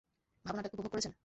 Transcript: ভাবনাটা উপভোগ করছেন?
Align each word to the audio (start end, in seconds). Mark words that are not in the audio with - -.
ভাবনাটা 0.45 0.69
উপভোগ 0.73 0.91
করছেন? 0.91 1.13